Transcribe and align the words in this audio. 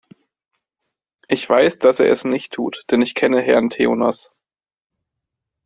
Ich 1.27 1.47
weiß, 1.47 1.77
dass 1.77 1.99
er 1.99 2.07
es 2.11 2.25
nicht 2.25 2.53
tut, 2.53 2.85
denn 2.89 3.03
ich 3.03 3.13
kenne 3.13 3.39
Herrn 3.39 3.69
Theonas. 3.69 4.33